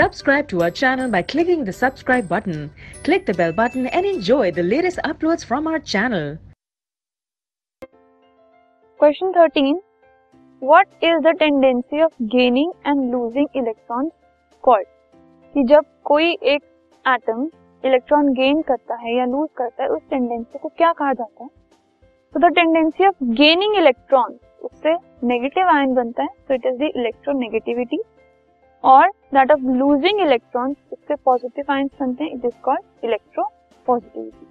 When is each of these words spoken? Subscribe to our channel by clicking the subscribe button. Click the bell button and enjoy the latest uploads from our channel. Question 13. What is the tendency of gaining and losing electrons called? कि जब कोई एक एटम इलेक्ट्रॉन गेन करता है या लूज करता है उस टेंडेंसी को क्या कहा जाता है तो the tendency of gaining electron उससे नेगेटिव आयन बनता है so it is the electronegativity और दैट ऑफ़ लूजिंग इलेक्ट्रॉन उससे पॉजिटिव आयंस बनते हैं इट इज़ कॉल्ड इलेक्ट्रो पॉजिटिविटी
Subscribe 0.00 0.48
to 0.48 0.62
our 0.62 0.70
channel 0.70 1.10
by 1.10 1.20
clicking 1.20 1.62
the 1.62 1.72
subscribe 1.74 2.26
button. 2.26 2.70
Click 3.04 3.26
the 3.26 3.34
bell 3.34 3.52
button 3.52 3.86
and 3.88 4.06
enjoy 4.06 4.50
the 4.50 4.62
latest 4.62 4.98
uploads 5.04 5.44
from 5.44 5.66
our 5.66 5.78
channel. 5.78 6.38
Question 9.00 9.34
13. 9.34 9.78
What 10.62 10.86
is 11.02 11.20
the 11.22 11.34
tendency 11.38 12.00
of 12.00 12.12
gaining 12.30 12.72
and 12.84 13.10
losing 13.10 13.48
electrons 13.54 14.12
called? 14.64 14.86
कि 15.54 15.64
जब 15.68 15.84
कोई 16.04 16.32
एक 16.52 16.62
एटम 17.04 17.44
इलेक्ट्रॉन 17.84 18.32
गेन 18.34 18.62
करता 18.68 18.96
है 19.02 19.16
या 19.16 19.24
लूज 19.24 19.48
करता 19.58 19.82
है 19.82 19.88
उस 19.88 20.02
टेंडेंसी 20.10 20.58
को 20.58 20.68
क्या 20.78 20.92
कहा 20.92 21.12
जाता 21.20 21.44
है 21.44 21.48
तो 22.34 22.40
the 22.46 22.52
tendency 22.54 23.06
of 23.06 23.24
gaining 23.42 23.76
electron 23.76 24.38
उससे 24.64 24.94
नेगेटिव 25.32 25.68
आयन 25.74 25.94
बनता 25.94 26.22
है 26.22 26.28
so 26.48 26.54
it 26.54 26.66
is 26.66 26.78
the 26.78 26.90
electronegativity 26.96 28.00
और 28.84 29.08
दैट 29.34 29.50
ऑफ़ 29.52 29.60
लूजिंग 29.72 30.20
इलेक्ट्रॉन 30.20 30.76
उससे 30.92 31.14
पॉजिटिव 31.24 31.72
आयंस 31.72 31.90
बनते 32.00 32.24
हैं 32.24 32.34
इट 32.34 32.44
इज़ 32.44 32.60
कॉल्ड 32.64 33.04
इलेक्ट्रो 33.04 33.44
पॉजिटिविटी 33.86 34.49